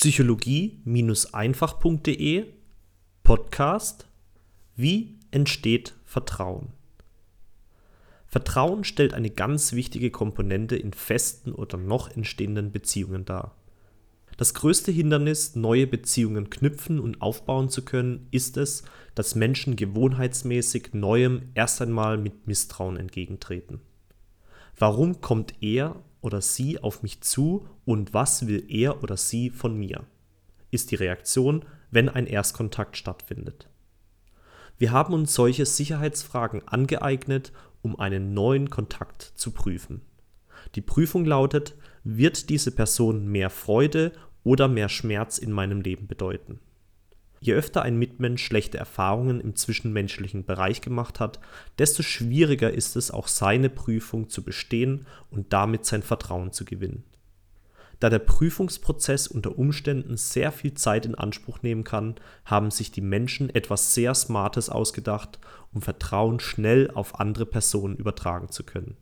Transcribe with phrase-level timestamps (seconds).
[0.00, 2.46] psychologie-einfach.de
[3.22, 4.08] Podcast
[4.74, 6.70] Wie entsteht Vertrauen?
[8.26, 13.54] Vertrauen stellt eine ganz wichtige Komponente in festen oder noch entstehenden Beziehungen dar.
[14.38, 20.94] Das größte Hindernis, neue Beziehungen knüpfen und aufbauen zu können, ist es, dass Menschen gewohnheitsmäßig
[20.94, 23.82] Neuem erst einmal mit Misstrauen entgegentreten.
[24.78, 29.76] Warum kommt er oder sie auf mich zu und was will er oder sie von
[29.76, 30.04] mir?
[30.70, 33.68] Ist die Reaktion, wenn ein Erstkontakt stattfindet.
[34.78, 37.52] Wir haben uns solche Sicherheitsfragen angeeignet,
[37.82, 40.02] um einen neuen Kontakt zu prüfen.
[40.74, 46.60] Die Prüfung lautet, wird diese Person mehr Freude oder mehr Schmerz in meinem Leben bedeuten?
[47.42, 51.40] Je öfter ein Mitmensch schlechte Erfahrungen im zwischenmenschlichen Bereich gemacht hat,
[51.78, 57.04] desto schwieriger ist es auch seine Prüfung zu bestehen und damit sein Vertrauen zu gewinnen.
[57.98, 62.14] Da der Prüfungsprozess unter Umständen sehr viel Zeit in Anspruch nehmen kann,
[62.44, 65.38] haben sich die Menschen etwas sehr Smartes ausgedacht,
[65.72, 68.96] um Vertrauen schnell auf andere Personen übertragen zu können.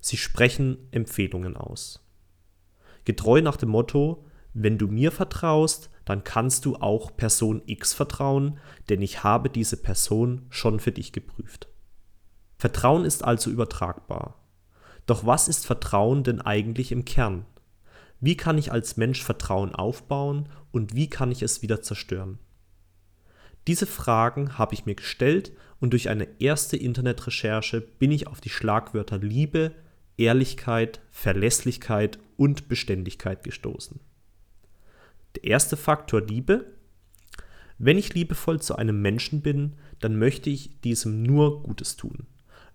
[0.00, 2.06] Sie sprechen Empfehlungen aus.
[3.04, 8.58] Getreu nach dem Motto, wenn du mir vertraust, dann kannst du auch Person X vertrauen,
[8.88, 11.68] denn ich habe diese Person schon für dich geprüft.
[12.56, 14.40] Vertrauen ist also übertragbar.
[15.06, 17.44] Doch was ist Vertrauen denn eigentlich im Kern?
[18.20, 22.38] Wie kann ich als Mensch Vertrauen aufbauen und wie kann ich es wieder zerstören?
[23.66, 28.50] Diese Fragen habe ich mir gestellt und durch eine erste Internetrecherche bin ich auf die
[28.50, 29.72] Schlagwörter Liebe,
[30.16, 34.00] Ehrlichkeit, Verlässlichkeit und Beständigkeit gestoßen.
[35.36, 36.66] Der erste Faktor Liebe.
[37.78, 42.26] Wenn ich liebevoll zu einem Menschen bin, dann möchte ich diesem nur Gutes tun.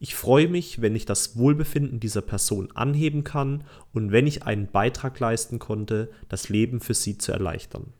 [0.00, 4.68] Ich freue mich, wenn ich das Wohlbefinden dieser Person anheben kann und wenn ich einen
[4.68, 7.92] Beitrag leisten konnte, das Leben für sie zu erleichtern.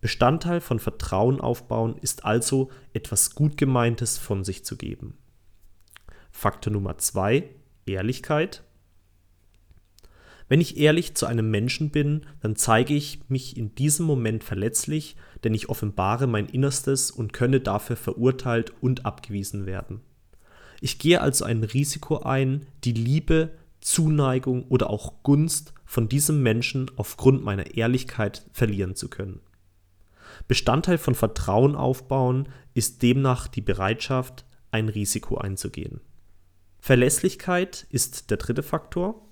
[0.00, 5.16] Bestandteil von Vertrauen aufbauen ist also etwas Gutgemeintes von sich zu geben.
[6.30, 7.48] Faktor Nummer zwei:
[7.86, 8.62] Ehrlichkeit.
[10.48, 15.16] Wenn ich ehrlich zu einem Menschen bin, dann zeige ich mich in diesem Moment verletzlich,
[15.42, 20.00] denn ich offenbare mein Innerstes und könne dafür verurteilt und abgewiesen werden.
[20.80, 26.90] Ich gehe also ein Risiko ein, die Liebe, Zuneigung oder auch Gunst von diesem Menschen
[26.96, 29.40] aufgrund meiner Ehrlichkeit verlieren zu können.
[30.48, 36.00] Bestandteil von Vertrauen aufbauen ist demnach die Bereitschaft, ein Risiko einzugehen.
[36.80, 39.22] Verlässlichkeit ist der dritte Faktor.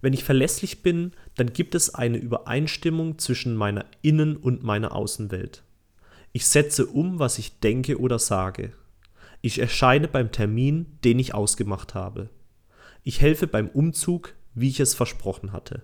[0.00, 5.64] Wenn ich verlässlich bin, dann gibt es eine Übereinstimmung zwischen meiner Innen- und meiner Außenwelt.
[6.32, 8.72] Ich setze um, was ich denke oder sage.
[9.40, 12.30] Ich erscheine beim Termin, den ich ausgemacht habe.
[13.02, 15.82] Ich helfe beim Umzug, wie ich es versprochen hatte.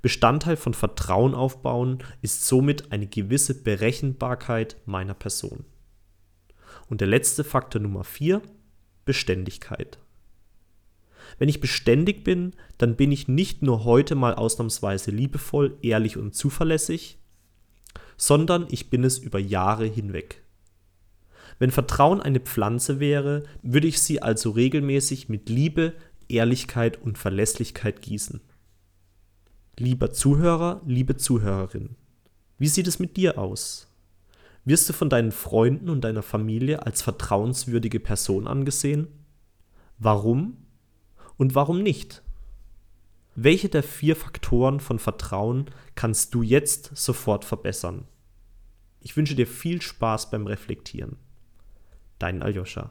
[0.00, 5.64] Bestandteil von Vertrauen aufbauen ist somit eine gewisse Berechenbarkeit meiner Person.
[6.88, 8.42] Und der letzte Faktor Nummer 4,
[9.04, 9.98] Beständigkeit.
[11.38, 16.34] Wenn ich beständig bin, dann bin ich nicht nur heute mal ausnahmsweise liebevoll, ehrlich und
[16.34, 17.18] zuverlässig,
[18.16, 20.42] sondern ich bin es über Jahre hinweg.
[21.58, 25.94] Wenn Vertrauen eine Pflanze wäre, würde ich sie also regelmäßig mit Liebe,
[26.28, 28.40] Ehrlichkeit und Verlässlichkeit gießen.
[29.78, 31.96] Lieber Zuhörer, liebe Zuhörerin,
[32.58, 33.88] wie sieht es mit dir aus?
[34.64, 39.08] Wirst du von deinen Freunden und deiner Familie als vertrauenswürdige Person angesehen?
[39.98, 40.58] Warum
[41.42, 42.22] und warum nicht?
[43.34, 45.64] Welche der vier Faktoren von Vertrauen
[45.96, 48.06] kannst du jetzt sofort verbessern?
[49.00, 51.16] Ich wünsche dir viel Spaß beim Reflektieren.
[52.20, 52.90] Dein Aljoscha.